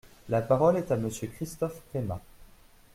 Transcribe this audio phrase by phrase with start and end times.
[0.29, 2.21] La parole est à Monsieur Christophe Premat.